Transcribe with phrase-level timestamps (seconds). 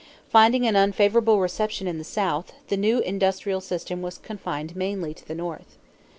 [0.29, 5.27] Finding an unfavorable reception in the South, the new industrial system was confined mainly to
[5.27, 5.77] the North.